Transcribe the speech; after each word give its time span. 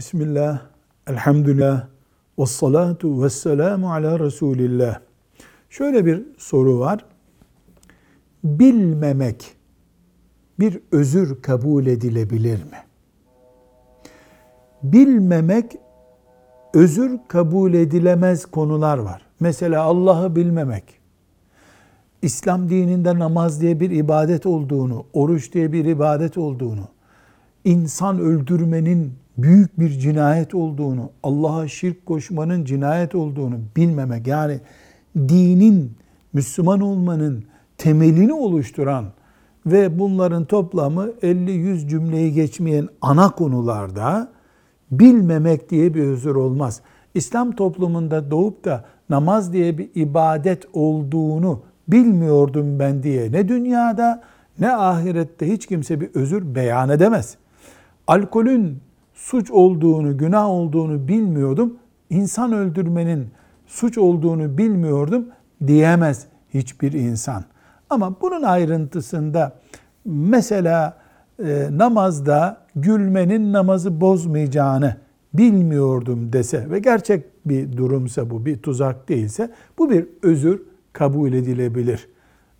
Bismillah, 0.00 0.60
elhamdülillah, 1.06 1.86
ve 2.38 2.46
salatu 2.46 3.22
ve 3.22 3.30
selamu 3.30 3.92
ala 3.92 4.20
Resulillah. 4.20 5.00
Şöyle 5.70 6.06
bir 6.06 6.22
soru 6.38 6.78
var. 6.78 7.04
Bilmemek 8.44 9.56
bir 10.58 10.80
özür 10.92 11.42
kabul 11.42 11.86
edilebilir 11.86 12.64
mi? 12.64 12.78
Bilmemek 14.82 15.78
özür 16.74 17.18
kabul 17.28 17.74
edilemez 17.74 18.46
konular 18.46 18.98
var. 18.98 19.22
Mesela 19.40 19.82
Allah'ı 19.82 20.36
bilmemek, 20.36 20.84
İslam 22.22 22.68
dininde 22.68 23.18
namaz 23.18 23.60
diye 23.60 23.80
bir 23.80 23.90
ibadet 23.90 24.46
olduğunu, 24.46 25.06
oruç 25.12 25.52
diye 25.52 25.72
bir 25.72 25.84
ibadet 25.84 26.38
olduğunu, 26.38 26.88
insan 27.64 28.18
öldürmenin 28.18 29.19
büyük 29.38 29.80
bir 29.80 29.90
cinayet 29.90 30.54
olduğunu, 30.54 31.10
Allah'a 31.22 31.68
şirk 31.68 32.06
koşmanın 32.06 32.64
cinayet 32.64 33.14
olduğunu 33.14 33.58
bilmemek, 33.76 34.26
yani 34.26 34.60
dinin, 35.16 35.92
Müslüman 36.32 36.80
olmanın 36.80 37.44
temelini 37.78 38.32
oluşturan 38.32 39.04
ve 39.66 39.98
bunların 39.98 40.44
toplamı 40.44 41.06
50-100 41.22 41.88
cümleyi 41.88 42.32
geçmeyen 42.32 42.88
ana 43.00 43.30
konularda 43.30 44.28
bilmemek 44.90 45.70
diye 45.70 45.94
bir 45.94 46.02
özür 46.02 46.34
olmaz. 46.34 46.80
İslam 47.14 47.52
toplumunda 47.52 48.30
doğup 48.30 48.64
da 48.64 48.84
namaz 49.10 49.52
diye 49.52 49.78
bir 49.78 49.90
ibadet 49.94 50.64
olduğunu 50.72 51.62
bilmiyordum 51.88 52.78
ben 52.78 53.02
diye 53.02 53.32
ne 53.32 53.48
dünyada 53.48 54.22
ne 54.58 54.72
ahirette 54.72 55.52
hiç 55.52 55.66
kimse 55.66 56.00
bir 56.00 56.10
özür 56.14 56.54
beyan 56.54 56.88
edemez. 56.88 57.36
Alkolün 58.06 58.78
suç 59.20 59.50
olduğunu, 59.50 60.18
günah 60.18 60.48
olduğunu 60.48 61.08
bilmiyordum. 61.08 61.76
İnsan 62.10 62.52
öldürmenin 62.52 63.28
suç 63.66 63.98
olduğunu 63.98 64.58
bilmiyordum 64.58 65.26
diyemez 65.66 66.26
hiçbir 66.54 66.92
insan. 66.92 67.44
Ama 67.90 68.20
bunun 68.20 68.42
ayrıntısında 68.42 69.52
mesela 70.04 70.98
e, 71.44 71.68
namazda 71.70 72.66
gülmenin 72.76 73.52
namazı 73.52 74.00
bozmayacağını 74.00 74.96
bilmiyordum 75.34 76.32
dese 76.32 76.70
ve 76.70 76.78
gerçek 76.78 77.24
bir 77.46 77.76
durumsa 77.76 78.30
bu 78.30 78.46
bir 78.46 78.58
tuzak 78.58 79.08
değilse 79.08 79.50
bu 79.78 79.90
bir 79.90 80.06
özür 80.22 80.62
kabul 80.92 81.32
edilebilir. 81.32 82.08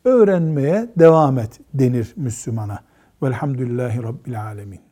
Öğrenmeye 0.04 0.88
devam 0.98 1.38
et 1.38 1.60
denir 1.74 2.12
Müslümana. 2.16 2.78
Velhamdülillahi 3.22 4.02
Rabbil 4.02 4.42
Alemin. 4.42 4.89